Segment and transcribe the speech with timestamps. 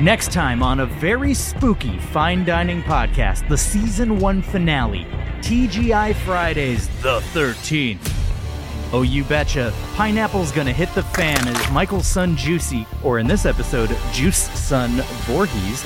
[0.00, 5.04] Next time on a very spooky fine dining podcast, the season one finale,
[5.42, 8.00] TGI Fridays, the 13th.
[8.94, 13.44] Oh, you betcha, pineapple's gonna hit the fan as Michael's son Juicy, or in this
[13.44, 15.84] episode, Juice son Voorhees,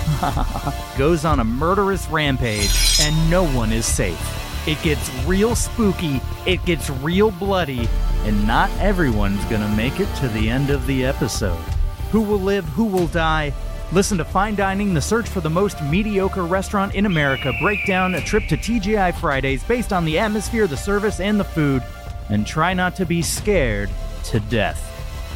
[0.97, 4.69] goes on a murderous rampage, and no one is safe.
[4.69, 7.89] It gets real spooky, it gets real bloody,
[8.23, 11.65] and not everyone's gonna make it to the end of the episode.
[12.13, 13.53] Who will live, who will die?
[13.95, 18.17] Listen to Fine Dining, the search for the most mediocre restaurant in America, break down
[18.17, 21.81] a trip to TGI Fridays based on the atmosphere, the service, and the food,
[22.29, 23.89] and try not to be scared
[24.25, 24.91] to death.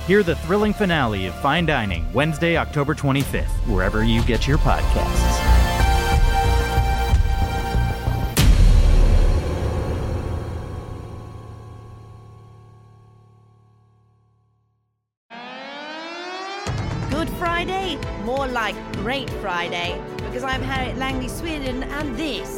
[0.08, 5.47] Hear the thrilling finale of Fine Dining Wednesday, October 25th, wherever you get your podcasts.
[17.18, 22.56] Good Friday, more like Great Friday, because I'm Harriet Langley Swindon, and this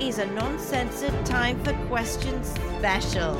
[0.00, 3.36] is a non-censored time for questions special.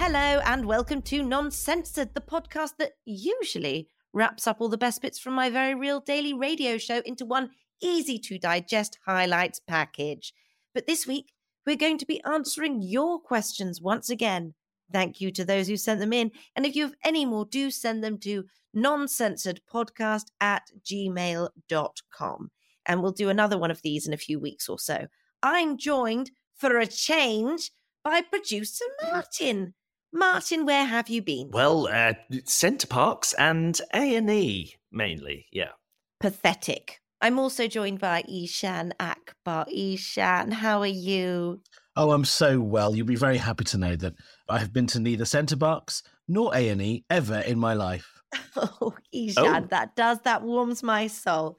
[0.00, 5.20] Hello, and welcome to Non-Censored, the podcast that usually wraps up all the best bits
[5.20, 10.34] from my very real daily radio show into one easy to digest highlights package.
[10.74, 11.30] But this week,
[11.64, 14.54] we're going to be answering your questions once again.
[14.92, 16.30] Thank you to those who sent them in.
[16.56, 18.44] And if you have any more, do send them to
[18.76, 22.50] noncensoredpodcast at gmail.com.
[22.86, 25.06] And we'll do another one of these in a few weeks or so.
[25.42, 27.70] I'm joined for a change
[28.02, 29.74] by producer Martin.
[30.12, 31.50] Martin, where have you been?
[31.50, 35.46] Well, uh, Center Parcs and A and E mainly.
[35.50, 35.72] Yeah.
[36.20, 37.00] Pathetic.
[37.20, 39.66] I'm also joined by Eshaan Akbar.
[39.66, 41.60] Eshaan, how are you?
[41.96, 42.94] Oh, I'm so well.
[42.96, 44.14] You'll be very happy to know that
[44.48, 48.20] I have been to neither Center Parcs nor A and E ever in my life.
[48.56, 49.66] Oh, Eshaan, Oh.
[49.70, 51.56] that does, that warms my soul.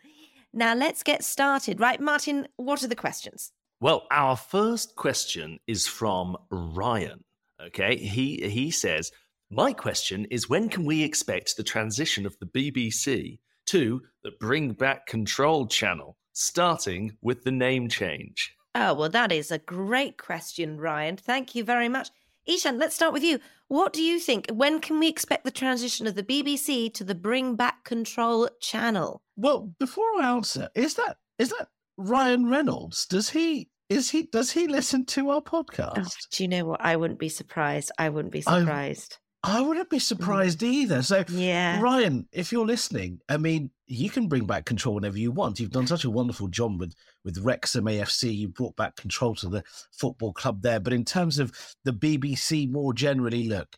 [0.53, 1.79] Now let's get started.
[1.79, 3.51] Right, Martin, what are the questions?
[3.79, 7.23] Well, our first question is from Ryan.
[7.67, 9.11] Okay, he he says,
[9.49, 14.71] "My question is, when can we expect the transition of the BBC to the Bring
[14.73, 20.77] Back Control channel, starting with the name change?" Oh, well, that is a great question,
[20.77, 21.15] Ryan.
[21.15, 22.09] Thank you very much.
[22.47, 23.39] Eshaan, let's start with you.
[23.69, 24.47] What do you think?
[24.51, 29.23] When can we expect the transition of the BBC to the Bring Back Control channel?
[29.37, 33.05] Well, before I answer, is that is that Ryan Reynolds?
[33.05, 36.13] Does he is he does he listen to our Oh, podcast?
[36.31, 36.81] do you know what?
[36.81, 37.91] I wouldn't be surprised.
[37.97, 39.17] I wouldn't be I- surprised.
[39.47, 40.01] I wouldn't be mm-hmm.
[40.01, 41.01] surprised either.
[41.03, 41.79] So Yeah.
[41.79, 45.59] Ryan, if you're listening, I mean, you can bring back control whenever you want.
[45.59, 48.35] You've done such a wonderful job with with Wrexham AFC.
[48.35, 50.79] You brought back control to the football club there.
[50.79, 51.51] But in terms of
[51.83, 53.75] the BBC more generally, look,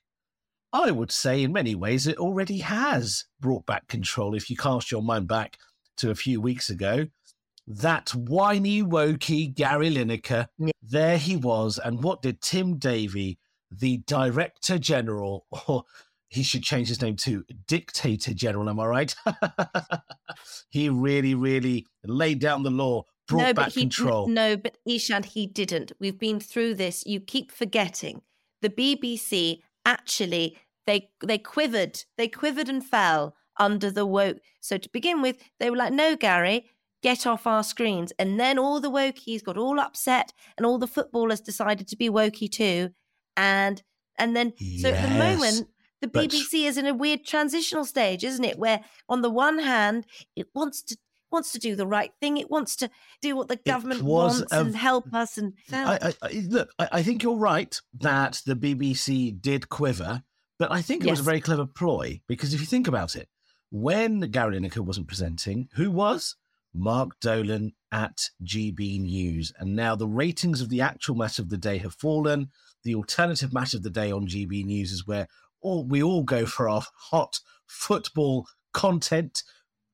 [0.74, 4.36] I would say in many ways it already has brought back control.
[4.36, 5.58] If you cast your mind back
[5.98, 7.08] to a few weeks ago,
[7.68, 10.72] that whiny wokey Gary Lineker, Yeah.
[10.82, 11.80] there he was.
[11.84, 13.40] And what did Tim Davie,
[13.72, 15.84] the Director General, or
[16.30, 19.16] he should change his name to Dictator General, am I right?
[20.70, 24.28] he really, really laid down the law, brought no, back he, control.
[24.28, 25.94] No, but Eshaan, he didn't.
[26.00, 27.06] We've been through this.
[27.06, 28.22] You keep forgetting.
[28.62, 32.04] The BBC actually they they quivered.
[32.18, 34.38] They quivered and fell under the woke.
[34.62, 36.70] So to begin with, they were like, "No, Gary,
[37.04, 40.88] get off our screens." And then all the wokies got all upset, and all the
[40.88, 42.92] footballers decided to be wokey too.
[43.36, 43.84] And
[44.18, 45.68] and then so at the moment.
[46.02, 48.60] The but- BBC is in a weird transitional stage, isn't it?
[48.60, 50.98] Where on the one hand, it wants to
[51.32, 52.38] wants to do the right thing.
[52.38, 52.90] It wants to
[53.22, 55.38] do what the government wants a- and help us.
[55.38, 60.24] And I, I, I, look, I, I think you're right that the BBC did quiver,
[60.58, 63.28] but I think it was a very clever ploy because if you think about it,
[63.72, 66.36] when Gary Lineker wasn't presenting, who was?
[66.74, 69.52] Mark Dolan at GB News.
[69.58, 72.52] And now the ratings of the actual match of the day have fallen.
[72.84, 75.28] The alternative match of the day on GB News is where
[75.62, 79.44] all we all go for our hot football content.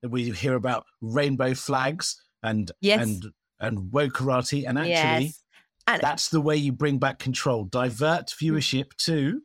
[0.08, 3.02] We hear about rainbow flags and Yes.
[3.02, 3.26] and
[3.60, 5.44] and woke karate, and actually yes,
[5.88, 7.64] and that's the way you bring back control.
[7.66, 9.42] Divert viewership to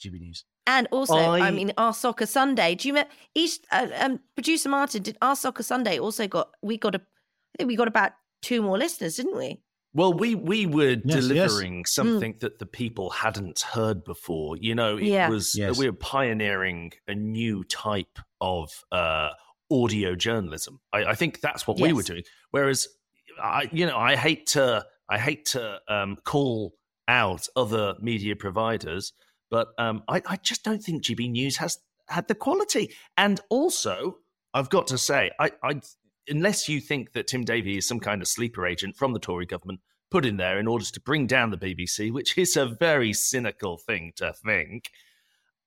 [0.00, 0.44] GB News.
[0.66, 2.74] and also, I, I- mean, our soccer Sunday.
[2.74, 3.12] Do you remember?
[3.34, 7.58] Each uh, um, producer Martin did our soccer Sunday also got we got a I
[7.58, 8.12] think we got about
[8.42, 9.60] two more listeners, didn't we?
[9.94, 11.26] Well, we we were Yes, yes.
[11.26, 14.56] delivering something that the people hadn't heard before.
[14.56, 15.28] You know, it Yeah.
[15.28, 15.78] was Yes.
[15.78, 19.30] we were pioneering a new type of uh,
[19.70, 20.80] audio journalism.
[20.92, 22.24] I, I think that's what we were doing.
[22.50, 22.88] Whereas,
[23.40, 26.74] I you know, I hate to I hate to um, call
[27.06, 29.12] out other media providers,
[29.50, 32.92] but um, I, I just don't think GB News has had the quality.
[33.16, 34.18] And also,
[34.54, 35.80] I've got to say, I, I
[36.28, 39.46] unless you think that Tim Davie is some kind of sleeper agent from the Tory
[39.46, 39.80] government
[40.10, 43.78] put in there in order to bring down the BBC, which is a very cynical
[43.78, 44.90] thing to think.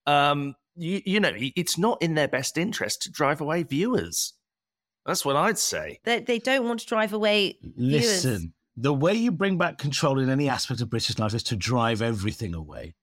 [0.06, 4.34] Um, you, you know, it's not in their best interest to drive away viewers.
[5.06, 6.00] That's what I'd say.
[6.04, 8.24] They, they don't want to drive away viewers.
[8.26, 11.56] Listen, the way you bring back control in any aspect of British life is to
[11.56, 12.96] drive everything away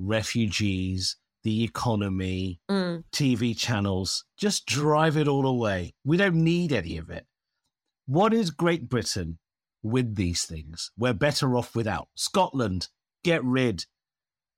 [0.00, 3.04] refugees, the economy, Mm.
[3.12, 4.24] TV channels.
[4.36, 5.94] Just drive it all away.
[6.04, 7.26] We don't need any of it.
[8.06, 9.38] What is Great Britain
[9.82, 10.90] with these things?
[10.98, 12.08] We're better off without.
[12.14, 12.88] Scotland,
[13.24, 13.86] get rid.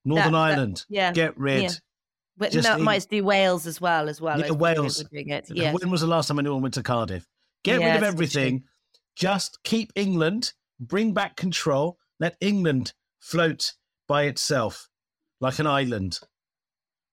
[0.05, 1.63] Northern That- that- Ireland, yeah, get rid.
[1.63, 1.71] yeah.
[2.37, 4.39] But Just that in- might do Wales as well, as well.
[4.41, 5.05] Yeah, as Wales.
[5.05, 5.47] we're doing it.
[5.51, 5.73] Yeah.
[5.75, 7.27] When was the last time anyone went to Cardiff?
[7.63, 8.65] Get Yeah, rid of everything.
[9.15, 13.75] Just keep England, bring back control, let England float
[14.09, 14.89] by itself
[15.41, 16.19] like an island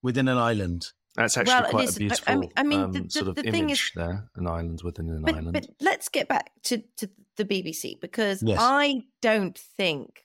[0.02, 0.86] within an island.
[1.16, 3.10] That's actually Well, quite listen, a I- beautiful I mean- I mean, um, the- the-
[3.10, 5.52] sort of the image thing is- there, an island within an But, island.
[5.52, 8.58] but let's get back to, to the BBC because Yes.
[8.60, 10.24] I don't think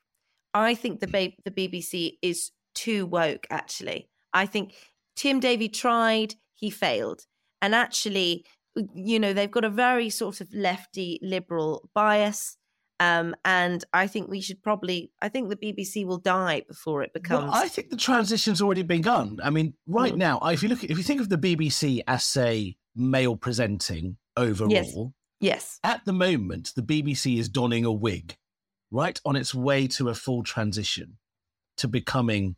[0.53, 1.07] I think the
[1.43, 3.45] the BBC is too woke.
[3.49, 4.73] Actually, I think
[5.17, 7.25] Tim Davie tried, he failed,
[7.61, 8.45] and actually,
[8.93, 12.55] you know, they've got a very sort of lefty liberal bias.
[12.99, 15.11] Um, and I think we should probably.
[15.21, 17.43] I think the BBC will die before it becomes.
[17.45, 19.39] Well, I think the transition's already begun.
[19.43, 20.17] I mean, right Mm.
[20.17, 24.17] now, if you look, at, if you think of the BBC as say male presenting
[24.37, 25.79] overall, yes.
[25.79, 28.37] yes, at the moment, the BBC is donning a wig,
[28.91, 31.17] right on its way to a full transition
[31.77, 32.55] to becoming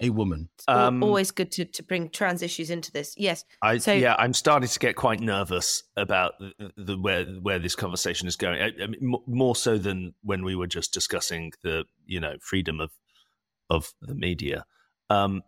[0.00, 0.48] a woman.
[0.66, 3.14] Um, always good to to bring trans issues into this.
[3.16, 7.58] Yes, I, So- yeah, I'm starting to get quite nervous about the, the where where
[7.58, 8.60] this conversation is going.
[8.60, 12.34] I, I mean, m- more so than when we were just discussing the you know
[12.40, 12.90] freedom of
[13.70, 14.64] of the media.
[15.10, 15.42] Um,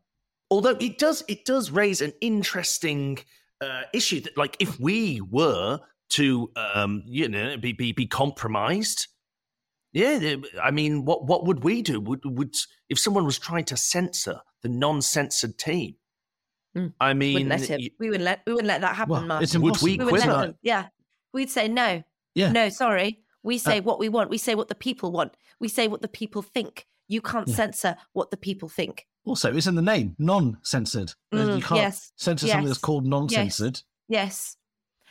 [0.50, 3.18] although it does it does raise an interesting
[3.60, 9.08] uh, issue that like if we were to um, you know be, be be compromised.
[9.96, 12.00] Yeah, I mean, what what would we do?
[12.00, 12.54] Would would
[12.90, 15.94] if someone was trying to censor the non-censored team?
[16.76, 16.92] Mm.
[17.00, 17.80] I mean, wouldn't let him.
[17.98, 19.44] we wouldn't let we wouldn't let that happen, Well, Martin.
[19.44, 19.86] it's Would impossible.
[19.86, 20.54] we we wouldn't let them.
[20.60, 20.88] Yeah,
[21.32, 22.02] we'd say no.
[22.34, 22.48] Yeah.
[22.48, 23.20] Uh, No, sorry.
[23.42, 24.28] We say what we want.
[24.28, 25.34] We say what the people want.
[25.60, 26.86] We say what the people think.
[27.08, 27.54] You can't Yeah.
[27.54, 29.06] censor what the people think.
[29.24, 31.14] Also, it's in the name, non-censored.
[31.32, 33.82] you Mm, can't yes, censor something that's yes, called non-censored.
[34.08, 34.55] Yes.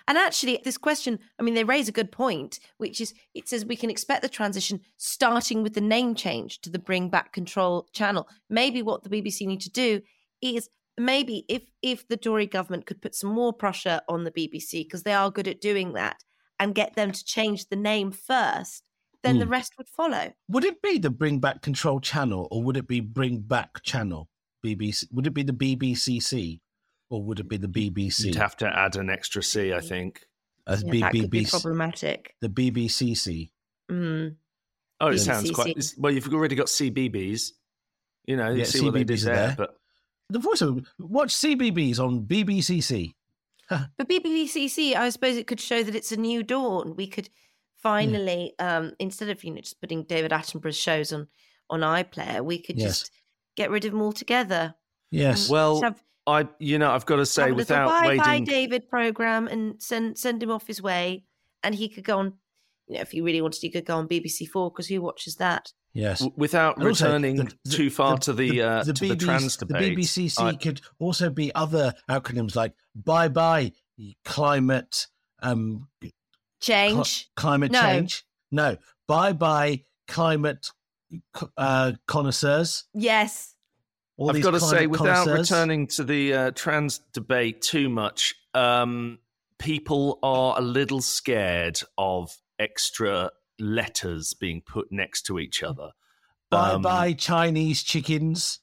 [0.07, 3.65] And actually, this question, I mean, they raise a good point, which is it says
[3.65, 7.87] we can expect the transition starting with the name change to the Bring Back Control
[7.91, 8.27] channel.
[8.49, 10.01] Maybe what the BBC need to do
[10.41, 14.83] is maybe if if the Tory government could put some more pressure on the BBC
[14.83, 16.17] because they are good at doing that
[16.59, 18.87] and get them to change the name first,
[19.23, 19.49] then the Mm.
[19.51, 20.31] rest would follow.
[20.49, 24.29] Would it be the Bring Back Control channel, or would it be Bring Back Channel?
[24.63, 25.07] BBC?
[25.11, 26.59] Would it be the BBCC,
[27.09, 28.25] or would it be the BBC?
[28.25, 30.21] you'd have to add an extra C, I think.
[30.67, 32.35] Yeah, B- that could be BBC problematic.
[32.41, 33.51] the BBCC.
[33.91, 34.35] Mm.
[34.99, 35.19] Oh, it BBC.
[35.19, 36.11] sounds quite well.
[36.11, 37.51] You've already got CBBC.
[38.25, 39.55] You know, you Yeah, see what they did CBBC there, there.
[39.57, 39.75] but
[40.29, 40.85] The voiceover.
[40.97, 43.13] Watch CBBC on BBCC.
[43.69, 46.95] But BBCC, I suppose it could show that it's a new dawn.
[46.95, 47.29] We could
[47.81, 51.27] finally, um, instead of you know just putting David Attenborough's shows on
[51.69, 52.99] on iPlayer, we could Yes.
[53.01, 53.11] just
[53.55, 54.75] get rid of them altogether.
[55.11, 55.49] Yes.
[55.49, 58.17] well, Just have, I, you know, I've got to say, have a little without bye
[58.17, 61.23] bye David program and send send him off his way,
[61.63, 62.33] and he could go on.
[62.87, 65.35] You know, if he really wanted, he could go on BBC Four because who watches
[65.37, 65.71] that?
[65.93, 66.19] yes.
[66.19, 69.57] w- without And returning the- the- too far to the, uh, to the BBC trans
[69.57, 69.97] the debate.
[69.97, 73.71] BBCC I- could also be other acronyms like bye bye
[74.25, 75.07] climate
[75.41, 76.11] um cl-
[76.61, 77.29] Change.
[77.35, 77.81] climate No.
[77.81, 78.23] change.
[78.51, 78.77] No,
[79.07, 80.69] bye bye climate
[81.57, 82.83] uh, connoisseurs.
[82.93, 83.54] yes.
[84.17, 85.51] All I've got to say, without connoisseurs.
[85.51, 89.19] returning to the uh, trans debate too much, um,
[89.59, 95.89] people are a little scared of extra letters being put next to each other.
[96.49, 98.59] bye Um, bye Chinese chickens.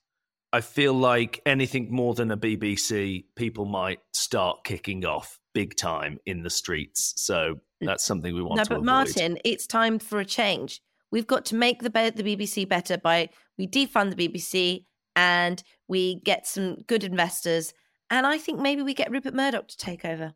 [0.55, 6.19] I feel like anything more than a BBC, people might start kicking off big time
[6.27, 7.15] in the streets.
[7.17, 8.87] So that's something we want No, to but avoid.
[8.87, 10.81] Martin, it's time for a change.
[11.11, 14.85] We've got to make the be- the BBC better by we defund the BBC
[15.17, 17.73] and we get some good investors,
[18.11, 20.35] and I think maybe we get Rupert Murdoch to take over.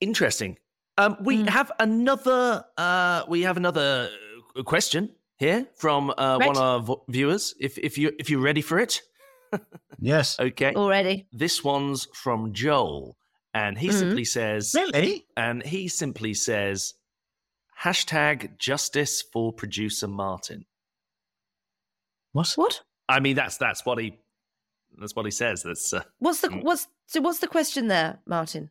[0.00, 0.58] Interesting.
[0.98, 1.48] Um, we Mm.
[1.48, 2.64] have another.
[2.76, 4.10] Uh, we have another
[4.56, 7.54] uh, question here from uh, one of our viewers.
[7.60, 9.02] If if you if you're ready for it,
[9.98, 10.38] Yes.
[10.40, 10.74] okay.
[10.74, 13.16] Already, This one's from Joel,
[13.54, 13.92] and he Mhm.
[13.98, 15.26] simply says, Really?
[15.36, 16.94] and he simply says,
[17.82, 20.66] hashtag justice for producer Martin.
[22.32, 22.52] What?
[22.56, 22.80] what?
[23.08, 24.18] I mean, that's that's what he
[24.98, 25.62] That's what he says.
[25.62, 26.62] That's uh, What's the Mm.
[26.62, 28.70] what's so what's the question there, Martin?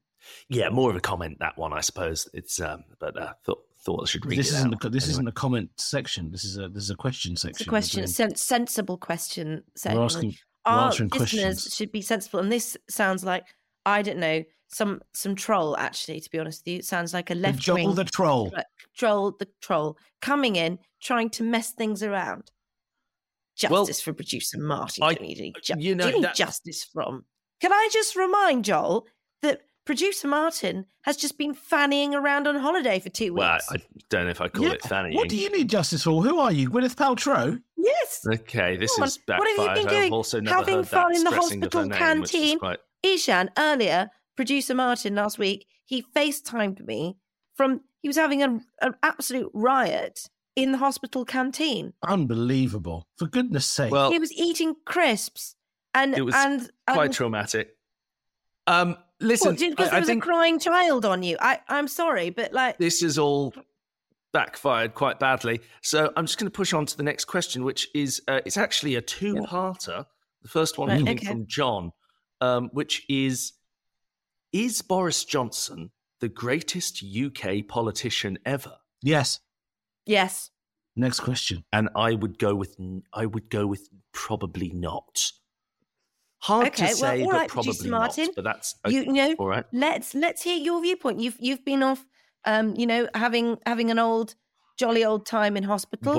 [0.49, 2.27] yeah, more of a comment that one, I suppose.
[2.33, 4.83] It's um, but uh, thought thought I should read This it isn't out.
[4.85, 5.13] a, this Anyway.
[5.13, 6.31] isn't a comment section.
[6.31, 7.51] This is a this is a question section.
[7.51, 9.63] It's a question, sen- sensible question.
[9.85, 10.35] We're asking.
[10.65, 11.75] we're Our listeners questions.
[11.75, 13.45] should be sensible, and this sounds like
[13.85, 15.77] I don't know some some troll.
[15.77, 18.03] Actually, to be honest with you, it sounds like a The left Joel wing the
[18.05, 18.53] troll.
[18.95, 19.31] troll.
[19.39, 22.51] The troll coming in trying to mess things around.
[23.69, 25.03] Well, Justice for producer Martin.
[25.03, 27.25] I- don't need any uh, ju- you know, do you need that- justice from?
[27.61, 29.05] Can I just remind Joel
[29.41, 33.39] that producer Martin has just been fannying around on holiday for two weeks?
[33.39, 33.77] Well, I
[34.09, 35.15] don't know if I call Yeah, it fannying.
[35.15, 36.23] What do you need justice for?
[36.23, 37.59] Who are you, Gwyneth Paltrow?
[37.75, 38.25] yes.
[38.33, 40.13] Okay, this Come on, is what have you been doing?
[40.13, 42.59] also never Having fun in the stressing of hospital name, canteen?
[42.59, 47.17] quite- Eshaan earlier, producer Martin last week, he FaceTimed me
[47.55, 50.29] from he was having a, an absolute riot
[50.61, 51.93] in the hospital canteen.
[52.03, 53.07] Unbelievable!
[53.17, 53.91] For goodness sake.
[53.91, 55.55] Well, he was eating crisps
[55.93, 57.75] and It was and, quite and traumatic.
[58.67, 61.37] Um, listen, what, because I, there I was think a crying child on you.
[61.39, 63.53] I I'm sorry, but like this is all
[64.31, 65.61] backfired quite badly.
[65.81, 68.57] So I'm just going to push on to the next question, which is uh, it's
[68.57, 70.05] actually a two-parter.
[70.41, 71.25] The first one Right, coming okay.
[71.25, 71.91] from John,
[72.39, 73.53] um, which is:
[74.53, 78.77] Is Boris Johnson the greatest UK politician ever?
[79.01, 79.39] yes.
[80.09, 80.51] Yes,
[80.95, 81.63] Next question.
[81.71, 82.75] And I would go with
[83.13, 85.31] I would go with probably not.
[86.41, 88.25] Hard Okay, to well, say, all but right, producer probably Martin.
[88.25, 88.35] not.
[88.35, 89.35] But that's you know.
[89.39, 89.65] all right.
[89.71, 91.19] Let's let's hear your viewpoint.
[91.19, 92.05] You've you've been off,
[92.45, 94.35] um, you know, having having an old
[94.77, 96.13] jolly old time in hospital.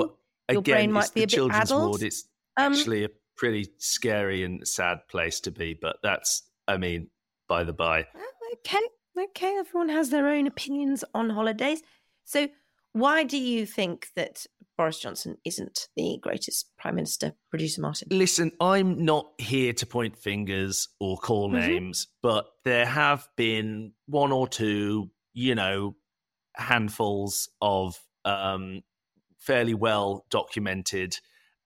[0.47, 1.89] But Your again, brain might it's be the a bit children's addled.
[1.89, 2.03] ward.
[2.03, 2.23] It's
[2.57, 5.77] Um, actually a pretty scary and sad place to be.
[5.79, 7.09] But that's, I mean,
[7.47, 8.05] by the by.
[8.15, 8.85] Oh, okay,
[9.29, 9.57] okay.
[9.57, 11.81] Everyone has their own opinions on holidays.
[12.25, 12.47] So,
[12.93, 14.45] why do you think that
[14.77, 17.33] Boris Johnson isn't the greatest prime minister?
[17.49, 18.07] Producer Martin.
[18.11, 21.53] Listen, I'm not here to point fingers or call Mhm.
[21.67, 25.95] names, but there have been one or two, you know,
[26.55, 28.81] handfuls of um,
[29.39, 31.17] fairly well documented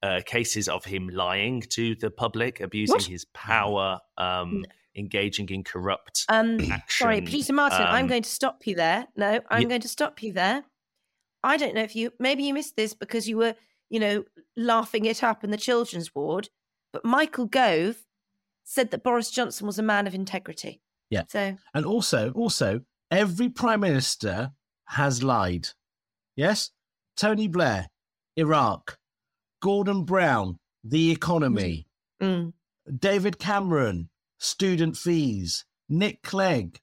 [0.02, 3.04] uh, cases of him lying to the public, abusing What?
[3.06, 4.66] his power, um, No.
[4.96, 7.04] engaging in corrupt Um, action.
[7.06, 7.82] sorry, producer Martin.
[7.82, 9.08] I'm um, going to stop you there.
[9.18, 10.64] No, I'm going to stop you there.
[11.46, 13.56] I don't know if you maybe you missed this because you were,
[13.90, 14.24] you know,
[14.58, 16.50] laughing it up in the children's ward.
[16.92, 17.98] But Michael Gove
[18.64, 20.82] said that Boris Johnson was a man of integrity.
[21.10, 21.24] Yeah.
[21.30, 24.52] So And also, also, every prime minister
[24.86, 25.70] has lied.
[26.36, 26.72] Yes?
[27.16, 27.90] Tony Blair,
[28.36, 28.98] Iraq,
[29.62, 31.88] Gordon Brown, the economy,
[32.22, 32.54] mm,
[33.00, 36.80] David Cameron, student fees, Nick Clegg,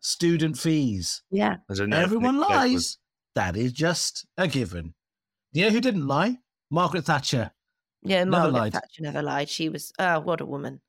[0.00, 1.22] student fees.
[1.30, 1.56] yeah.
[1.70, 2.72] I don't know if Everyone Nick lies.
[2.74, 2.98] was-
[3.34, 4.94] That is just a given.
[5.52, 6.38] You know who didn't lie?
[6.70, 7.50] Margaret Thatcher.
[8.02, 8.72] Yeah, Never Margaret lied.
[8.74, 9.48] Thatcher never lied.
[9.48, 10.80] She was, oh, what a woman.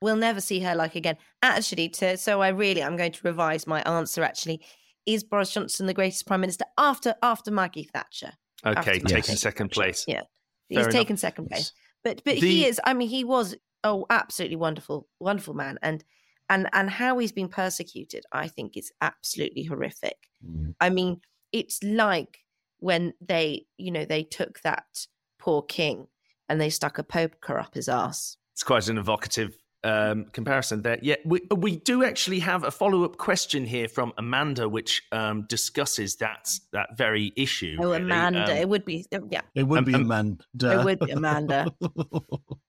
[0.00, 1.16] We'll never see her like again.
[1.42, 4.22] Actually, to so I really, I'm going to revise my answer.
[4.22, 4.62] Actually,
[5.06, 8.32] is Boris Johnson the greatest prime minister after after Maggie Thatcher?
[8.64, 10.04] Okay, After taking Maggie second place.
[10.06, 10.26] Yeah, Fair
[10.68, 10.92] he's enough.
[10.92, 11.72] taken second place.
[12.04, 12.78] But but he is.
[12.84, 16.04] I mean, he was oh, absolutely wonderful, wonderful man, and
[16.50, 20.16] and and how he's been persecuted, I think, is absolutely horrific.
[20.46, 20.74] Mm.
[20.80, 21.20] I mean,
[21.58, 22.38] it's like
[22.78, 25.06] when they, you know, they took that
[25.38, 26.06] poor king
[26.48, 28.36] and they stuck a poker up his ass.
[28.54, 30.98] It's quite an evocative um, comparison there.
[31.02, 35.46] Yeah, we, we do actually have a follow up question here from Amanda, which um,
[35.48, 37.76] discusses that that very issue.
[37.80, 38.02] Oh, really.
[38.02, 40.34] Amanda, Um, it would be, yeah, It would Um, be um, Amanda.
[40.80, 41.66] it would be Amanda.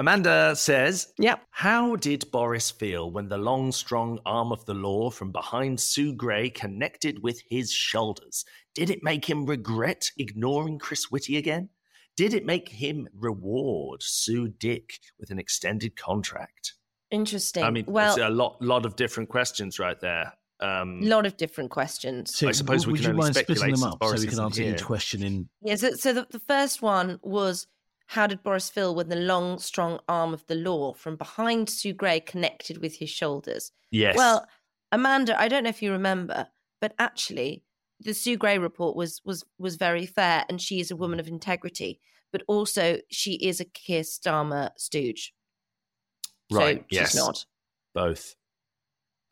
[0.00, 1.42] Amanda says, Yep.
[1.50, 6.14] How did Boris feel when the long, strong arm of the law from behind Sue
[6.14, 8.46] Gray connected with his shoulders?
[8.74, 11.68] Did it make him regret ignoring Chris Whitty again?
[12.16, 16.72] Did it make him reward Sue Dick with an extended contract?
[17.10, 17.64] Interesting.
[17.64, 20.32] I mean, well, a lot, lot of different questions right there.
[20.60, 22.34] Um, a lot of different questions.
[22.34, 24.26] So I suppose we would can you only mind splitting speculate them up so we
[24.26, 24.72] can answer here.
[24.72, 27.66] each question in Yeah, so, so the, the first one was
[28.10, 31.92] how did Boris feel when the long, strong arm of the law from behind Sue
[31.92, 33.70] Gray connected with his shoulders?
[33.92, 34.16] yes.
[34.16, 34.46] Well,
[34.92, 36.48] Amanda, I don't know if you remember,
[36.80, 37.62] but actually,
[38.00, 41.28] the Sue Gray report was was was very fair, and she is a woman of
[41.28, 42.00] integrity.
[42.32, 45.32] But also, she is a Keir Starmer stooge.
[46.50, 47.10] Right, So yes.
[47.12, 47.44] she's not.
[47.94, 48.34] both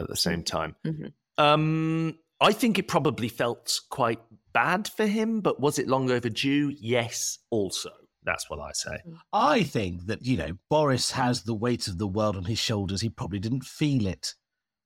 [0.01, 0.77] at the same time.
[0.87, 1.13] Mhm.
[1.37, 4.21] Um, I think it probably felt quite
[4.53, 6.73] bad for him, but was it long overdue?
[6.79, 7.91] Yes, also.
[8.29, 8.99] That's what I say.
[9.33, 13.01] I think that, you know, Boris has the weight of the world on his shoulders.
[13.01, 14.35] He probably didn't feel it.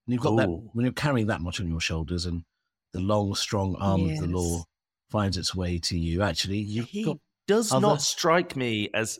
[0.07, 2.45] And you've got that when you're carrying that much on your shoulders and
[2.93, 4.63] the long, strong arm of the law
[5.11, 6.23] finds its way to you.
[6.23, 7.19] Actually, you've He got
[7.49, 9.19] does other- not strike me as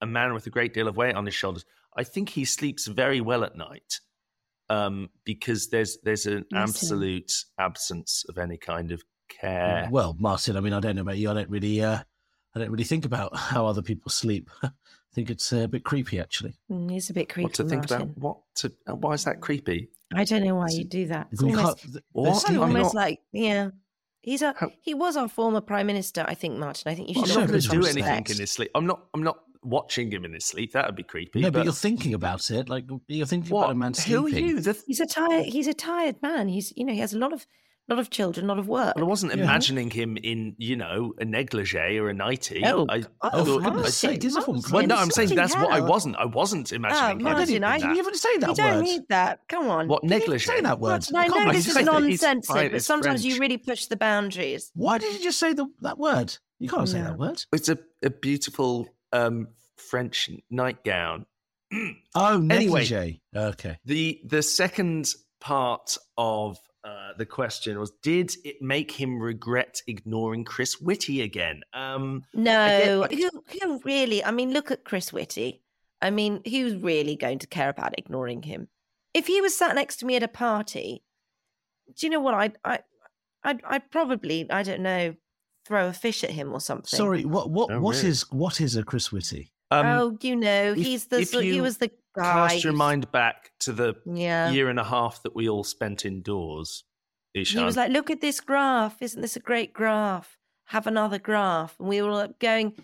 [0.00, 1.64] a man with a great deal of weight on his shoulders.
[1.96, 4.00] I think he sleeps very well at night
[4.70, 9.88] um, because there's there's an Yes, absolute absence of any kind of care.
[9.90, 11.30] Well, Martin, I mean, I don't know about you.
[11.30, 12.00] I don't really, uh,
[12.54, 14.50] I don't really think about how other people sleep.
[14.62, 14.70] I
[15.14, 16.54] think it's uh, a bit creepy, actually.
[16.70, 18.02] Mm, He's a bit creepy, what to think Martin.
[18.12, 18.18] about?
[18.18, 18.72] What to?
[18.88, 19.88] uh, Why is that creepy?
[20.14, 21.28] I don't know why you do that.
[21.32, 22.50] It's almost, can't- What?
[22.50, 23.70] I'm almost not- like yeah.
[24.22, 26.90] He's a How- he was our former prime minister, I think, Martin.
[26.90, 27.96] I think you I'm should show not going to do respect.
[28.06, 28.70] anything in his sleep.
[28.74, 29.06] I'm not.
[29.14, 30.72] I'm not watching him in his sleep.
[30.72, 31.40] That would be creepy.
[31.40, 32.68] No, but, you're thinking about it.
[32.68, 33.64] Like you're thinking what?
[33.64, 34.14] about a man sleeping.
[34.20, 34.60] Who are you?
[34.60, 35.46] The, He's a tired.
[35.46, 36.48] He's a tired man.
[36.48, 37.46] He's you know he has a lot of
[37.88, 38.94] lot of children, a lot of work.
[38.96, 39.42] Well, I wasn't Yeah.
[39.44, 42.62] imagining him in, you know, a negligee or a nightie.
[42.64, 45.10] Oh, I, oh, Oh, for thought- goodness I- sake, is it from- well, no, I'm
[45.10, 46.16] saying Bloody that's what I wasn't.
[46.16, 47.90] I wasn't imagining him Martin, in I- that.
[47.90, 49.40] You haven't say that you don't need that.
[49.48, 49.88] Come on.
[49.88, 50.44] What negligee?
[50.46, 50.90] Say that word.
[50.90, 52.02] Martin, I can't know this is said that.
[52.04, 54.70] He's nonsensical, but it's sometimes you really push the boundaries.
[54.74, 56.36] Why did you just say the, that word?
[56.60, 57.44] You can't say that word.
[57.52, 61.26] It's a, a beautiful um, French nightgown.
[62.14, 62.84] Oh, Anyway.
[62.84, 63.22] negligee.
[63.34, 63.78] Okay.
[63.84, 70.44] The the second part of uh, the question was: Did it make him regret ignoring
[70.44, 71.62] Chris Whitty again?
[71.72, 74.24] Um, No, get- who who really?
[74.24, 75.62] I mean, look at Chris Whitty.
[76.00, 78.68] I mean, who's really going to care about ignoring him?
[79.14, 81.04] If he was sat next to me at a party,
[81.96, 82.34] do you know what?
[82.34, 82.80] I I
[83.44, 85.14] I'd, I'd probably I don't know
[85.66, 86.86] throw a fish at him or something.
[86.98, 87.24] Sorry.
[87.24, 88.08] What what Oh, what really?
[88.08, 89.52] is what is a Chris Whitty?
[89.70, 92.48] um, oh, you know, if- he's the if sort- he was the guy.
[92.48, 94.50] cast your mind back to the Yeah.
[94.50, 96.84] year and a half that we all spent indoors.
[97.36, 97.58] Eshaan.
[97.60, 99.00] He was like, "Look at this graph!
[99.00, 100.36] Isn't this a great graph?
[100.66, 102.74] Have another graph." And we were like going,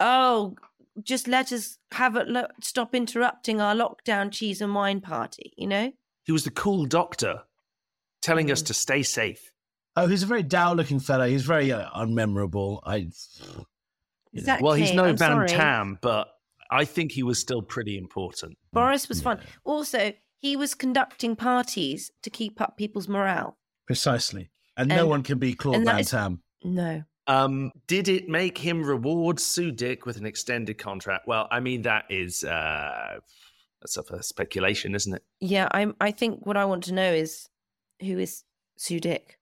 [0.00, 0.56] "Oh,
[1.02, 2.28] just let us have it.
[2.28, 5.92] Lo- stop interrupting our lockdown cheese and wine party." You know?
[6.24, 7.44] he was the cool doctor
[8.20, 8.66] telling us Mm.
[8.66, 9.52] to stay safe.
[9.94, 11.26] Oh, he's a very dour-looking fellow.
[11.28, 12.80] He's very uh, unmemorable.
[12.84, 12.96] I.
[12.96, 13.10] you
[13.56, 13.66] know.
[14.34, 14.64] Exactly.
[14.66, 15.46] Well, he's no I'm Van.
[15.46, 16.28] Tam, but
[16.70, 18.56] I think he was still pretty important.
[18.72, 19.38] Boris was fun.
[19.40, 19.46] Yeah.
[19.64, 23.56] Also, he was conducting parties to keep up people's morale.
[23.86, 24.50] Precisely.
[24.76, 26.42] And, no one can be Claude and Van is- Tam.
[26.62, 27.04] No.
[27.28, 31.26] Um, did it make him reward Sue Dick with an extended contract?
[31.26, 33.18] Well, I mean that is uh,
[33.80, 35.24] that's up for speculation, isn't it?
[35.40, 37.48] Yeah, I I think what I want to know is
[38.00, 38.44] who is
[38.76, 39.40] Sue Dick,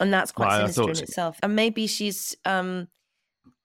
[0.00, 1.38] and that's quite Well, sinister in itself.
[1.42, 2.86] And maybe she's um,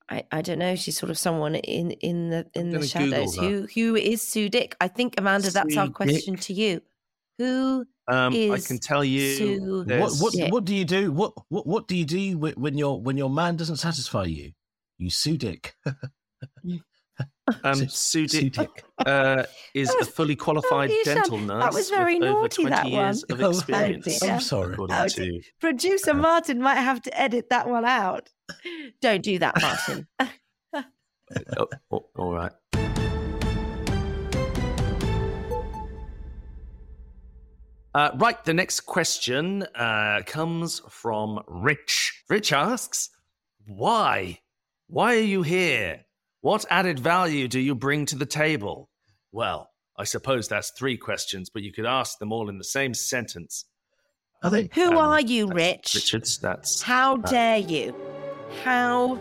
[0.09, 0.75] I I don't know.
[0.75, 3.35] She's sort of someone in in the in the shadows.
[3.35, 4.75] Who who is Sue Dick?
[4.79, 6.43] I think Amanda, that's our Sue question Dick.
[6.43, 6.81] to you.
[7.37, 9.35] Who Um, I can tell you.
[9.35, 10.53] Sue What what Dick.
[10.53, 11.11] what do you do?
[11.11, 14.51] What what what do you do when your when your man doesn't satisfy you?
[14.97, 15.75] You sue Dick.
[17.63, 18.83] um, Sue- Sue Sue Dick Dick.
[19.05, 21.73] uh, is That a fully qualified you said- dental that nurse.
[21.73, 23.39] was very with over naughty, 20 that years one.
[23.39, 24.19] of Oh, experience.
[24.19, 24.31] dear.
[24.33, 24.73] I'm sorry.
[24.73, 28.29] according Oh, to- producer Martin might have to edit that one out?
[29.01, 30.07] Don't do that, Martin.
[31.57, 32.51] Oh, oh, all right.
[37.93, 42.23] Uh, right, the next question uh, comes from Rich.
[42.29, 43.09] Rich asks,
[43.65, 44.39] Why?
[44.87, 46.04] Why are you here?
[46.45, 48.87] What added value do you bring to the table?
[49.31, 52.93] Well, I suppose that's three questions, but you could ask them all in the same
[52.93, 53.65] sentence.
[54.43, 55.95] I think Who Um, are you, that's Rich?
[55.95, 56.83] Richards, that's.
[56.83, 57.95] How dare you?
[58.63, 59.19] How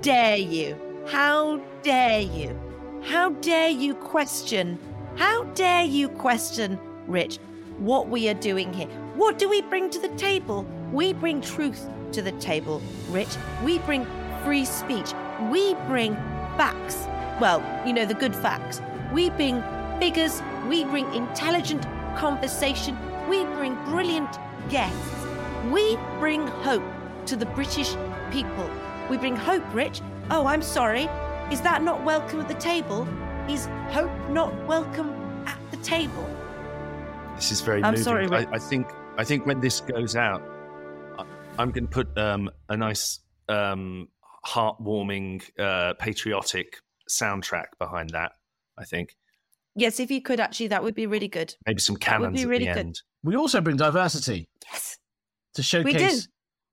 [0.00, 0.74] dare you?
[1.06, 2.58] How dare you?
[3.02, 4.78] How dare you question?
[5.16, 7.40] How dare you question, Rich,
[7.76, 8.88] what we are doing here?
[9.16, 10.64] What do we bring to the table?
[10.94, 12.80] We bring truth to the table,
[13.10, 13.36] Rich.
[13.62, 14.06] We bring
[14.42, 15.12] free speech.
[15.50, 16.16] We bring
[16.58, 17.06] facts.
[17.40, 18.82] Well, you know, the good facts.
[19.12, 19.62] We bring
[20.00, 20.42] figures.
[20.68, 22.98] We bring intelligent conversation.
[23.30, 24.36] We bring brilliant
[24.68, 25.24] guests.
[25.70, 26.82] We bring hope
[27.26, 27.94] to the British
[28.32, 28.68] people.
[29.08, 30.02] We bring hope, Rich.
[30.32, 31.08] Oh, I'm sorry.
[31.52, 33.06] Is that not welcome at the table?
[33.48, 35.10] Is hope not welcome
[35.46, 36.28] at the table?
[37.36, 38.04] This is very I'm moving.
[38.04, 40.42] sorry, I, I think I think when this goes out,
[41.18, 41.24] I,
[41.58, 44.08] I'm going to put um, a nice, um,
[44.46, 48.32] heartwarming, uh, patriotic soundtrack behind that.
[48.78, 49.14] I think
[49.74, 51.54] Yes, if you could actually, that would be really good.
[51.66, 52.78] maybe some That would cannons be at really the good.
[52.78, 53.02] end.
[53.22, 54.98] we also bring diversity Yes.
[55.54, 55.66] to do.
[55.66, 56.28] showcase,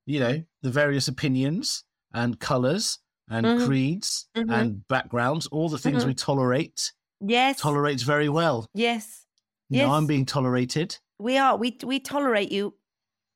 [0.06, 2.99] you know, the various opinions and colours
[3.30, 3.65] and Mhm.
[3.65, 4.51] creeds Mhm.
[4.54, 6.08] and backgrounds, all the things Mhm.
[6.08, 7.60] we tolerate, Yes.
[7.60, 8.67] tolerates very well.
[8.73, 9.25] yes.
[9.69, 9.91] You know, Yes.
[9.93, 10.99] I'm being tolerated.
[11.17, 11.58] We are.
[11.58, 12.78] We we tolerate you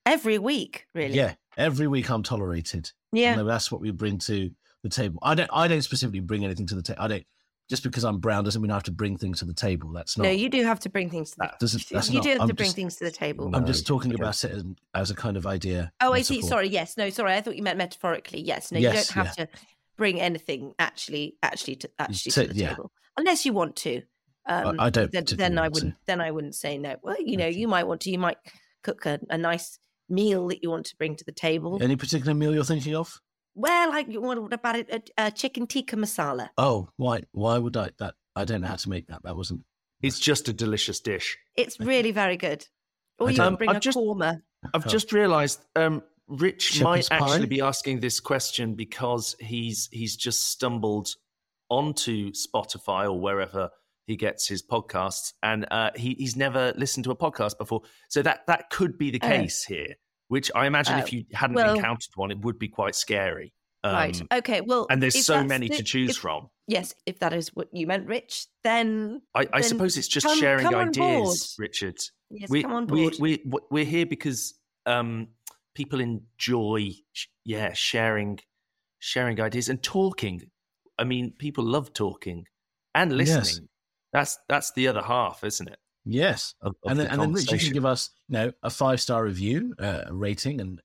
[0.05, 1.15] every week, really.
[1.15, 2.91] Yeah, every week I'm tolerated.
[3.11, 3.39] Yeah.
[3.39, 4.51] And that's what we bring to
[4.83, 5.19] the table.
[5.23, 5.49] I don't.
[5.51, 7.01] I don't specifically bring anything to the table.
[7.01, 7.25] I don't.
[7.69, 9.91] Just because I'm brown doesn't mean I have to bring things to the table.
[9.91, 10.23] That's not.
[10.23, 11.87] No, you do have to bring things to the that doesn't.
[11.91, 12.23] That's you not.
[12.23, 13.49] do have I'm to bring just, things to the table.
[13.49, 13.57] No.
[13.59, 14.63] I'm just talking about it as,
[14.95, 15.91] as a kind of idea.
[16.01, 16.41] Oh, I see.
[16.41, 16.67] Sorry.
[16.67, 16.97] Yes.
[16.97, 17.09] No.
[17.09, 17.33] Sorry.
[17.33, 18.41] I thought you meant metaphorically.
[18.41, 18.71] Yes.
[18.71, 18.79] No.
[18.79, 19.47] Yes, you don't have to
[19.97, 22.69] bring anything actually, actually to actually So- to the yeah.
[22.69, 24.01] table unless you want to.
[24.47, 25.11] um, I, I don't.
[25.11, 25.93] then, then I wouldn't.
[26.07, 26.95] Then I wouldn't say no.
[27.03, 27.57] Well, you know, Okay.
[27.57, 28.11] you might want to.
[28.11, 28.37] You might
[28.81, 29.77] cook a, a nice
[30.09, 31.77] meal that you want to bring to the table.
[31.81, 33.19] Any particular meal you're thinking of?
[33.55, 35.11] Well, like what what about it?
[35.17, 36.49] A, a chicken tikka masala.
[36.57, 37.23] Oh, why?
[37.31, 37.89] Why would I?
[37.99, 39.23] That I don't know how to make that.
[39.23, 39.61] That wasn't.
[40.01, 41.37] It's just a delicious dish.
[41.55, 42.65] It's really very good.
[43.19, 44.41] Or I you can bring I've a just- korma.
[44.73, 44.89] I've Oh.
[44.89, 47.45] just realised um, Rich Shepherd's might actually pie?
[47.45, 51.15] be asking this question because he's he's just stumbled
[51.69, 53.69] onto Spotify or wherever
[54.09, 57.81] he gets his podcasts, and uh, he, he's never listened to a podcast before.
[58.09, 59.27] So that that could be the Oh.
[59.27, 59.95] case here.
[60.27, 60.99] Which I imagine Oh.
[60.99, 63.53] if you hadn't Well- encountered one, it would be quite scary.
[63.83, 64.21] Um, right.
[64.39, 64.61] Okay.
[64.61, 66.49] Well, And there's so many the- to choose if- from.
[66.67, 70.25] Yes, if that is what you meant, Rich, then I, I then suppose it's just
[70.27, 71.67] come- sharing come on ideas, board.
[71.67, 71.97] Richard.
[72.29, 73.15] yes, we, come on we, board.
[73.19, 74.53] we, we're here because
[74.85, 75.29] um,
[75.73, 76.91] people enjoy,
[77.45, 78.39] yeah, sharing,
[78.99, 80.51] sharing ideas and talking.
[80.99, 82.45] I mean, people love talking
[82.93, 83.61] and Yes.
[84.13, 84.19] Listening.
[84.19, 85.77] That's that's the other half, isn't it?
[86.05, 88.51] Yes, Of, of and the then, and then Rich, you can give us, you know,
[88.63, 90.81] a five star review, uh, a rating, and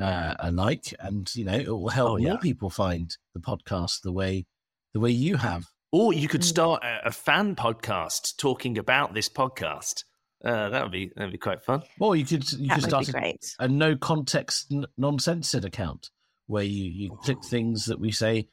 [0.00, 2.30] uh, a like, and you know, it will help Oh, yeah.
[2.30, 4.46] more people find the podcast the way
[4.94, 5.66] the way you have.
[5.90, 6.44] or you could Mm.
[6.44, 10.04] start a, a fan podcast talking about this podcast.
[10.44, 11.82] Uh, that would be that would be quite fun.
[12.00, 16.10] Or you could you that could start a, a no context, non censored account
[16.46, 18.48] where you you click things that we say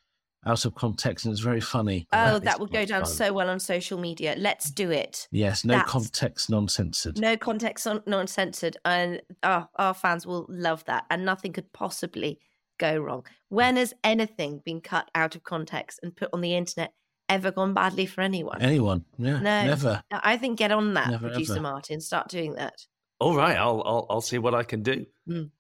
[0.46, 2.08] out of context, and it's very funny.
[2.14, 3.12] Oh, is that would go down fun.
[3.12, 4.36] so well on social media.
[4.38, 5.28] Let's do it.
[5.32, 7.20] Yes, no That's- context, non censored.
[7.20, 11.06] No context, on- non-censored, and our, our fans will love that.
[11.10, 12.40] And nothing could possibly
[12.80, 13.26] go wrong.
[13.50, 16.94] When has anything been cut out of context and put on the internet
[17.28, 18.62] ever gone badly for anyone?
[18.62, 19.04] Anyone?
[19.18, 19.66] Yeah, No.
[19.66, 20.02] never.
[20.10, 21.62] I think get on that, Never, producer ever.
[21.62, 22.00] Martin.
[22.00, 22.86] Start doing that.
[23.20, 25.06] All right, I'll I'll, I'll see what I can do.
[25.28, 25.52] Mm.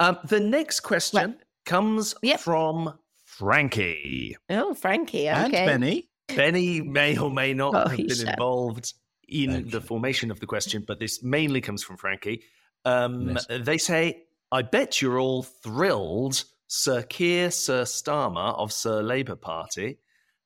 [0.00, 2.40] Um, the next question comes Yep.
[2.40, 2.98] from
[3.40, 4.36] Frankie.
[4.50, 5.20] Oh, Frankie.
[5.30, 5.30] Okay.
[5.30, 6.10] And Benny.
[6.28, 8.28] Benny may or may not Oh, have been shall.
[8.28, 8.92] involved
[9.26, 9.62] in Okay.
[9.70, 12.42] the formation of the question, but this mainly comes from Frankie.
[12.84, 13.46] Um, Yes.
[13.48, 19.98] They say, I bet you're all thrilled Sir Keir Sir Starmer of Sir Labour Party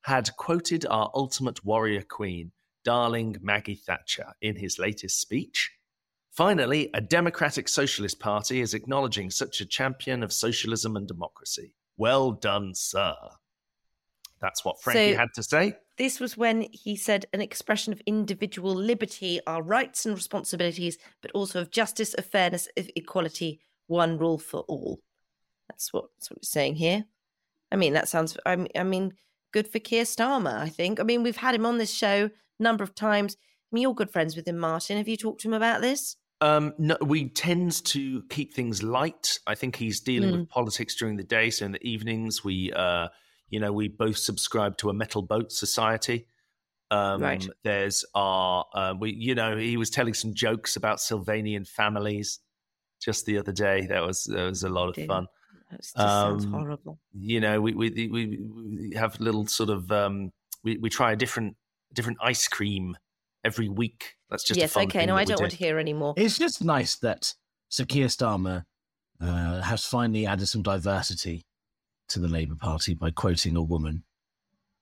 [0.03, 2.53] had quoted our ultimate warrior queen,
[2.85, 5.73] darling Maggie Thatcher, in his latest speech.
[6.31, 11.75] Finally, a democratic socialist party is acknowledging such a champion of socialism and democracy.
[11.97, 13.15] Well done, sir.
[14.41, 15.77] That's what Frankie So- had to say.
[15.97, 21.31] This was when he said an expression of individual liberty, our rights and responsibilities, but
[21.31, 25.01] also of justice, of fairness, of equality, one rule for all.
[25.69, 27.05] That's what that's what we're saying here.
[27.71, 28.37] I mean, that sounds.
[28.45, 29.15] I mean, I mean,
[29.53, 30.59] good for Keir Starmer.
[30.59, 30.99] I think.
[30.99, 32.27] I mean, we've had him on this show
[32.59, 33.37] a number of times.
[33.41, 34.97] I mean, you're good friends with him, Martin.
[34.99, 36.17] Have you talked to him about this?
[36.41, 39.39] Um, no, we tend to keep things light.
[39.47, 40.41] I think he's dealing Mm.
[40.41, 43.09] with politics during the day, so in the evenings we, uh,
[43.49, 46.27] you know, we both subscribe to a metal boat society.
[46.91, 47.47] Um, Right.
[47.63, 52.41] There's our, uh, we, you know, he was telling some jokes about Sylvanian families
[53.01, 53.87] just the other day.
[53.87, 55.27] That was that was a lot of fun.
[55.71, 57.01] That just sounds Um, horrible.
[57.13, 61.17] You know, we we we, we have little sort of um, we we try a
[61.17, 61.57] different
[61.93, 62.97] different ice cream
[63.45, 64.15] every week.
[64.31, 64.73] That's just a yes.
[64.73, 65.01] fun Okay.
[65.01, 65.43] thing No, I don't do.
[65.43, 66.15] want to hear anymore.
[66.17, 67.35] It's just nice that
[67.69, 68.65] Sir Keir Starmer
[69.21, 71.47] uh, has finally added some diversity
[72.09, 74.05] to the Labour Party by quoting a woman.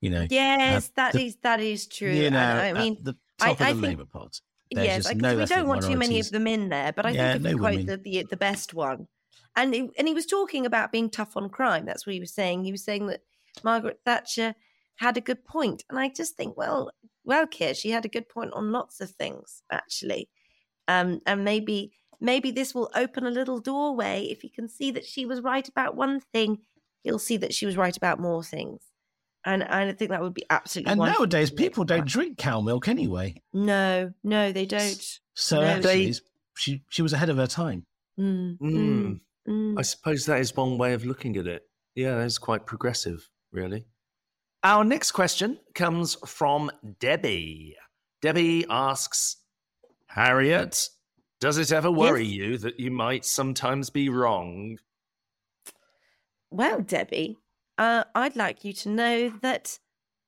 [0.01, 2.11] You know, Yes, that the- is that is true.
[2.12, 4.40] you know, I at mean, the I- top I of the think- Labour Party.
[4.75, 6.92] There's yes, just because no we don't want too many of them in there.
[6.94, 9.07] But I Yeah, think if no we quote the, the the best one,
[9.55, 11.85] and he, and he was talking about being tough on crime.
[11.85, 12.64] That's what he was saying.
[12.64, 13.20] He was saying that
[13.62, 14.55] Margaret Thatcher
[14.96, 16.90] had a good point, and I just think, well,
[17.24, 20.28] well, Keir, she had a good point on lots of things actually,
[20.88, 24.24] um, and maybe maybe this will open a little doorway.
[24.30, 26.58] If you can see that she was right about one thing,
[27.02, 28.80] you'll see that she was right about more things.
[29.44, 32.87] And I think that would be absolutely And wonderful nowadays, people don't drink cow milk
[32.87, 33.42] anyway.
[33.52, 35.18] No, no, they don't.
[35.35, 35.66] So No.
[35.66, 36.18] actually, They-
[36.56, 37.87] she she was ahead of her time.
[38.20, 38.70] Mm, Mm.
[38.76, 39.78] mm, mm.
[39.78, 41.62] I suppose that is one way of looking at it.
[41.96, 43.87] Yeah, that is quite progressive, really.
[44.64, 46.70] Our next question comes from
[47.01, 47.77] Debbie.
[48.20, 49.38] Debbie asks
[50.07, 50.88] Harriet,
[51.40, 52.35] does it ever worry Yes.
[52.37, 54.79] you that you might sometimes be wrong?
[56.51, 57.38] Well, Debbie,
[57.79, 59.79] uh, I'd like you to know that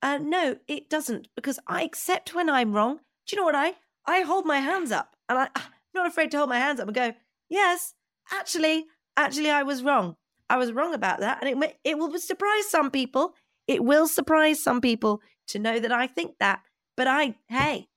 [0.03, 2.97] uh, no, it doesn't, because I accept when I'm wrong.
[3.27, 3.75] Do you know what I?
[4.07, 5.63] I hold my hands up, and I, I'm
[5.95, 7.15] not afraid to hold my hands up and go,
[7.49, 7.95] yes,
[8.31, 10.17] actually, actually, I was wrong.
[10.51, 13.35] I was wrong about that, and it it will surprise some people.
[13.67, 16.61] It will surprise some people to know that I think that.
[16.97, 17.89] But I, hey,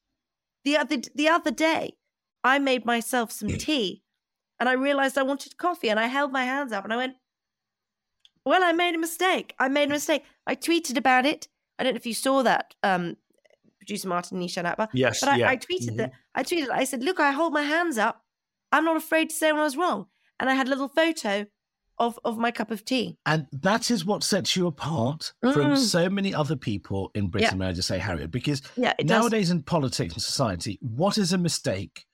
[0.64, 1.94] the other the other day,
[2.44, 4.04] I made myself some tea,
[4.60, 7.16] and I realized I wanted coffee, and I held my hands up, and I went,
[8.46, 9.54] well, I made a mistake.
[9.60, 10.24] I made a mistake.
[10.46, 11.48] I tweeted about it.
[11.78, 13.18] I don't know if you saw that, um,
[13.80, 14.90] producer Martin Nishan Akbar.
[14.94, 15.50] Yes, But I, yeah.
[15.50, 15.98] I tweeted Mhm.
[15.98, 16.12] that.
[16.34, 16.70] I tweeted.
[16.70, 18.26] I said, "Look, I hold my hands up.
[18.72, 20.08] I'm not afraid to say when I was wrong."
[20.40, 21.46] And I had a little photo
[22.00, 23.18] of of my cup of tea.
[23.26, 25.78] And that is what sets you apart from Mm.
[25.78, 28.32] so many other people in Britain, may I just say, Harriet?
[28.32, 29.22] Because Yeah, it does.
[29.22, 32.06] nowadays in politics and society, what is a mistake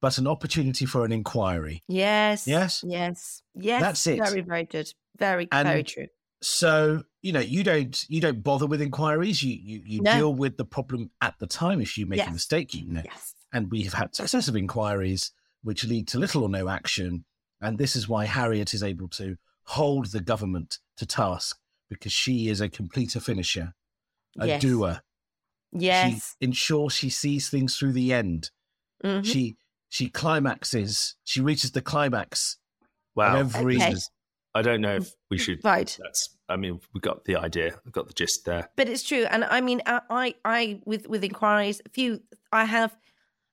[0.00, 1.82] but an opportunity for an inquiry?
[1.88, 2.46] Yes.
[2.46, 2.84] Yes?
[2.86, 3.42] Yes.
[3.54, 3.80] Yes.
[3.82, 4.18] That's it.
[4.18, 4.92] Very, very good.
[5.18, 6.06] Very, And very true.
[6.40, 9.42] So, you know, you don't you don't bother with inquiries.
[9.42, 10.14] You you, you No.
[10.16, 13.02] deal with the problem at the time if you make a mistake, you know.
[13.04, 13.34] Yes.
[13.52, 17.24] And we have had successive inquiries which lead to little or no action.
[17.60, 21.58] And this is why Harriet is able to hold the government to task
[21.90, 23.74] because she is a completer finisher,
[24.38, 24.62] a yes.
[24.62, 25.00] doer.
[25.72, 26.36] Yes.
[26.40, 28.50] She ensures she sees things through the end.
[29.04, 29.24] Mhm.
[29.24, 29.56] She
[29.90, 31.16] she climaxes.
[31.24, 32.58] She reaches the climax
[33.14, 33.36] Wow.
[33.36, 33.76] every.
[33.76, 33.94] Okay.
[34.54, 35.60] I don't know if we should.
[35.64, 35.96] Right.
[36.02, 36.36] That's.
[36.48, 37.78] I mean, we got the idea.
[37.84, 38.70] We got the gist there.
[38.76, 42.64] but it's true and i mean i i, I with with inquiries a few i
[42.64, 42.96] have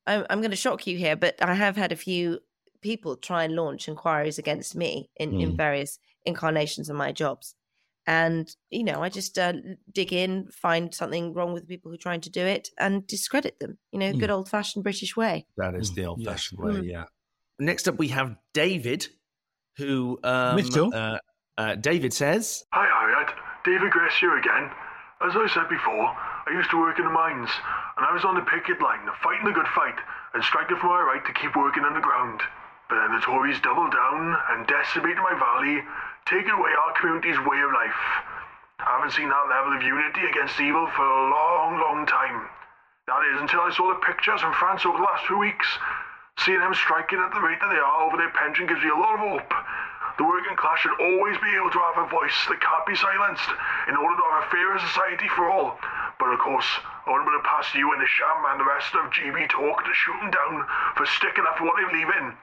[0.08, 2.40] i'm, I'm going to shock you here but i have had a few
[2.82, 5.58] people try and launch inquiries against me in in Mm.
[5.58, 7.56] various incarnations of my jobs
[8.08, 9.54] and you know i just uh,
[9.92, 13.06] dig in find something wrong with the people who are trying to do it and
[13.08, 14.20] discredit them you know Mm.
[14.20, 16.08] good old fashioned british way That is Mm, the yeah.
[16.10, 16.74] old-fashioned way.
[16.74, 16.86] Mm.
[16.86, 17.06] Yeah.
[17.60, 19.08] Next up, we have David,
[19.78, 20.20] who.
[20.24, 20.90] Um, Mitchell.
[20.94, 21.18] Uh,
[21.58, 23.30] uh, David says, Hi Harriet,
[23.64, 24.66] David Grace here again.
[25.26, 26.08] As I said before,
[26.48, 27.50] I used to work in the mines,
[27.96, 29.96] and I was on the picket line, fighting the good fight,
[30.34, 32.42] and striking for my right to keep working underground.
[32.90, 35.82] But then the Tories doubled down and decimated my valley,
[36.26, 38.02] taking away our community's way of life.
[38.80, 42.50] I haven't seen that level of unity against evil for a long, long time.
[43.08, 45.68] That is until I saw the pictures from France over the last few weeks.
[46.44, 48.98] Seeing them striking at the rate that they are over their pension gives me a
[48.98, 49.54] lot of hope.
[50.18, 53.50] The working class should always be able to have a voice that can't be silenced
[53.88, 55.80] in order to have a fairer society for all.
[56.20, 56.68] But of course,
[57.06, 59.84] I wouldn't want to pass you and the Sham and the rest of GB Talk
[59.84, 62.34] to shoot them down for sticking up for what they believe in.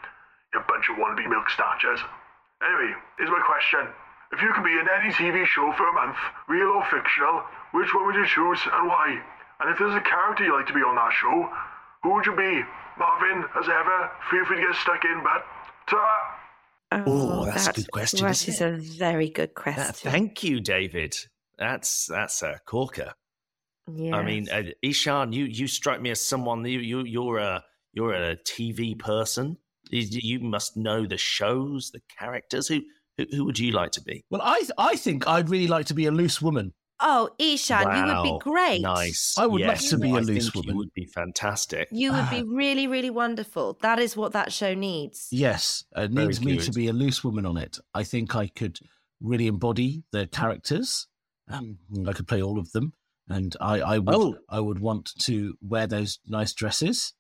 [0.55, 2.01] You bunch of wannabe milk snatchers.
[2.63, 3.89] Anyway, here's my question.
[4.33, 6.17] If you could be in any TV show for a month,
[6.49, 9.21] real or fictional, which one would you choose and why?
[9.61, 11.49] And if there's a character you'd like to be on that show,
[12.03, 12.63] who would you be?
[12.99, 15.45] Marvin, as ever, feel free to get stuck in, but
[15.89, 16.39] ta
[17.07, 20.61] Oh, that's a good question, that isn't is a very good question Uh, thank you,
[20.61, 21.17] David.
[21.59, 23.15] That's that's a corker.
[23.89, 28.15] I mean, uh, Eshaan, you you strike me as someone you you you're a you're
[28.15, 29.59] a TV person.
[29.91, 32.69] You, you must know the shows, the characters.
[32.69, 32.81] Who,
[33.19, 34.25] who who would you like to be?
[34.31, 36.73] Well, I I think I'd really like to be a loose woman.
[37.01, 39.35] oh eshaan you would be great Nice.
[39.37, 40.75] I would love to be a loose think woman.
[40.75, 41.89] You would be fantastic.
[41.91, 43.77] You would be really, really wonderful.
[43.83, 45.29] That is what that show needs.
[45.31, 47.79] Yes, it Very needs me to be a loose woman on it.
[47.93, 48.79] I think I could
[49.21, 51.09] really embody the characters.
[51.49, 52.93] Um, I could play all of them,
[53.29, 54.37] and I, I would Oh.
[54.49, 57.15] I would want to wear those nice dresses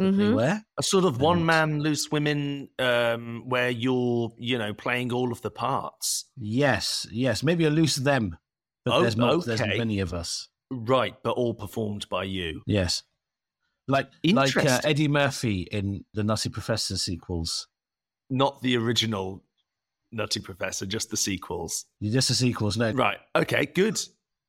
[0.00, 0.34] that they Mhm.
[0.34, 0.64] wear.
[0.78, 5.40] A sort of one man loose women, um, where you're you know playing all of
[5.42, 6.26] the parts.
[6.36, 8.36] Yes, yes, maybe a loose them,
[8.84, 10.48] but Oh, there's not there's many of us.
[10.70, 12.62] Right, but all performed by you.
[12.66, 13.02] Yes,
[13.88, 17.66] like like uh, Eddie Murphy in the Nutty Professor sequels.
[18.30, 19.42] Not the original
[20.12, 21.86] Nutty Professor, just the sequels.
[22.02, 22.92] Just the sequels, no.
[22.92, 23.18] Right.
[23.34, 23.66] Okay.
[23.66, 24.00] Good.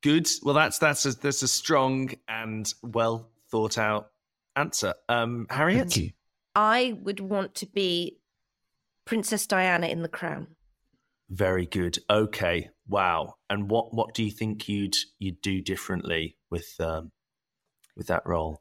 [0.02, 0.28] Good.
[0.44, 4.10] Well, that's that's a, that's a strong and well thought out
[4.56, 4.94] answer.
[5.08, 5.90] Um, Harriet.
[5.90, 6.10] Thank you.
[6.54, 8.18] I would want to be
[9.04, 10.48] Princess Diana in The Crown.
[11.30, 11.98] Very good.
[12.10, 12.68] Okay.
[12.86, 13.36] Wow.
[13.48, 17.10] And what what do you think you'd you'd do differently with um
[17.96, 18.60] with that role?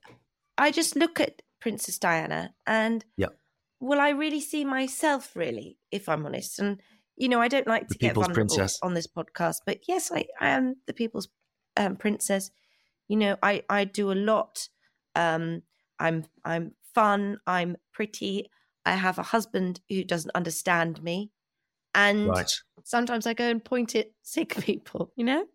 [0.58, 3.38] I just look at Princess Diana and Yep.
[3.82, 6.60] will I really see myself really, if I'm honest?
[6.60, 6.80] And
[7.18, 8.80] you know, I don't like The to get vulnerable princess.
[8.82, 11.28] on this podcast, but yes, I, I am the people's
[11.76, 12.52] um, princess.
[13.10, 14.70] You know, I I do a lot.
[15.14, 15.64] Um,
[16.02, 17.40] I'm I'm fun.
[17.48, 18.50] I'm pretty.
[18.86, 21.32] I have a husband who doesn't understand me,
[21.94, 22.52] and Right.
[22.84, 25.14] sometimes I go and point at sick people.
[25.16, 25.46] You know,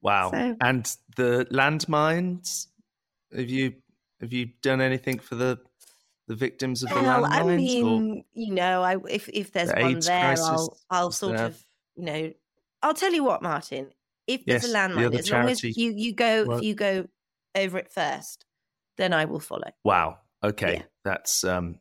[0.00, 0.30] Wow.
[0.32, 2.68] So- And the landmines.
[3.36, 3.74] Have you
[4.20, 5.58] have you done anything for the
[6.26, 7.42] the victims of the well, I landmines?
[7.44, 7.56] or-
[8.00, 11.62] mean, you know, I if if there's The one there, crisis I'll I'll sort of
[11.96, 12.32] you know,
[12.82, 13.90] I'll tell you what, Martin.
[14.26, 17.06] If there's Yes, a the landmine, other as long as you you go you go
[17.54, 18.46] over it first,
[18.96, 19.70] then I will follow.
[19.84, 20.18] Wow.
[20.42, 20.74] Okay.
[20.74, 20.82] Yeah.
[21.04, 21.78] That's um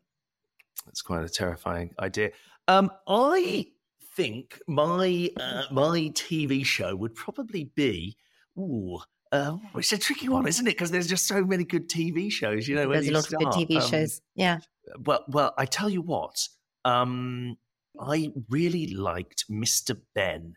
[0.86, 2.32] that's quite a terrifying idea.
[2.68, 3.68] Um I
[4.16, 8.18] think my uh, my TV show would probably be
[8.58, 9.00] ooh
[9.34, 10.76] uh, it's a tricky one, isn't it?
[10.76, 12.88] Because there's just so many good TV shows, you know.
[12.88, 14.22] There's a you lot of good TV um, shows.
[14.36, 14.60] Yeah.
[15.06, 16.48] Well, well, I tell you what.
[16.86, 17.58] Um,
[18.00, 20.00] I really liked Mr.
[20.14, 20.54] Benn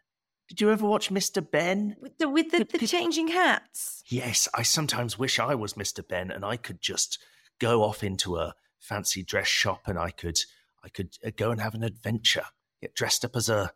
[0.48, 1.48] Did you ever watch Mr.
[1.48, 1.96] Benn?
[2.00, 4.02] With the with the, The the peop- changing hats.
[4.06, 6.06] Yes, I sometimes wish I was Mr.
[6.06, 7.18] Benn and I could just
[7.58, 10.38] go off into a fancy dress shop and I could
[10.84, 12.44] I could uh, go and have an adventure,
[12.80, 13.72] get dressed up as a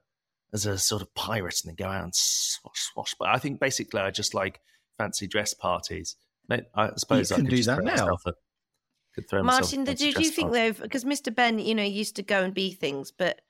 [0.53, 3.15] as a sort of pirate and then go out and swash swash.
[3.19, 4.61] But I think basically I just like
[4.99, 6.17] fancy dress parties.
[6.75, 7.93] I suppose I can could do just that throw now.
[7.93, 8.33] myself a-
[9.15, 10.71] could throw myself a Martin, fancy did you think party.
[10.71, 10.83] though?
[10.83, 11.35] Because Mr.
[11.35, 13.41] Benn, you know, used to go and be things, but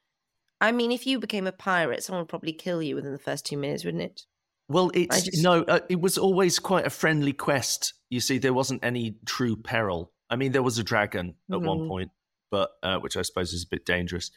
[0.60, 3.46] I mean, if you became a pirate, someone would probably kill you within the first
[3.46, 4.22] two minutes, wouldn't it?
[4.68, 5.62] Well, it's just- no.
[5.62, 7.94] Uh, it was always quite a friendly quest.
[8.08, 10.12] You see, there wasn't any true peril.
[10.28, 11.88] I mean, there was a dragon at one Mhm.
[11.88, 12.10] point,
[12.50, 14.30] but uh, which I suppose is a bit dangerous.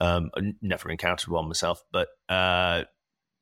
[0.00, 2.84] Um, I never encountered one myself, but uh,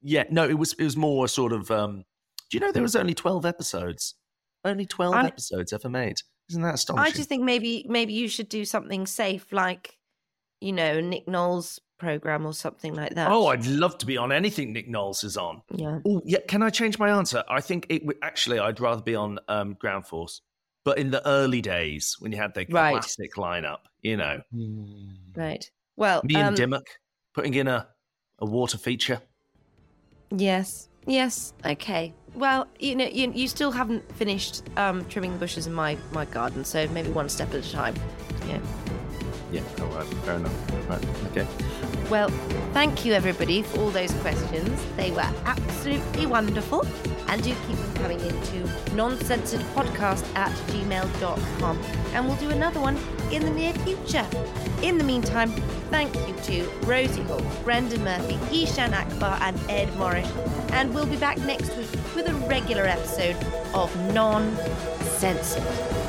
[0.03, 1.71] yeah, no, it was it was more sort of.
[1.71, 2.05] Um,
[2.51, 4.15] do you know there was only twelve episodes?
[4.65, 6.17] Only twelve I- episodes ever made.
[6.51, 7.13] Isn't that astonishing?
[7.13, 9.99] I just think maybe maybe you should do something safe, like
[10.61, 13.31] you know Nick Knowles program or something like that.
[13.31, 15.63] oh, I'd love to be on anything Nick Knowles is on.
[15.73, 16.01] yeah.
[16.07, 16.39] Oh, yeah.
[16.49, 17.43] Can I change my answer?
[17.49, 18.59] I think it would actually.
[18.59, 20.43] I'd rather be on um, Ground Force,
[20.85, 22.93] but in the early days when you had the Right.
[22.93, 24.41] classic lineup, you know,
[25.35, 25.69] Right.
[25.97, 26.87] Well, me and um, Dimmock
[27.35, 27.89] putting in a
[28.39, 29.21] a water feature.
[30.31, 30.89] Yes.
[31.07, 31.55] Yes.
[31.65, 32.13] Okay.
[32.35, 36.25] Well, you know, you, you still haven't finished um, trimming the bushes in my my
[36.27, 37.95] garden, so maybe one step at a time.
[38.47, 38.59] Yeah.
[39.53, 39.63] Yeah.
[39.81, 40.07] All right.
[40.25, 40.89] Fair enough.
[40.91, 41.05] Right.
[41.31, 41.47] Okay.
[42.11, 42.29] Well,
[42.73, 44.81] thank you everybody for all those questions.
[44.97, 46.87] They were absolutely wonderful.
[47.29, 48.63] And do keep them coming into
[48.95, 51.81] noncensoredpodcast at gmail.com.
[52.13, 52.97] And we'll do another one
[53.33, 54.25] in the near future.
[54.83, 55.51] In the meantime,
[55.91, 60.31] thank you to Rosie Holt, Brendan Murphy, Eshaan Akbar, and Ed Morrish.
[60.71, 63.37] And we'll be back next week with a regular episode
[63.75, 64.57] of Non
[65.01, 66.06] Censored.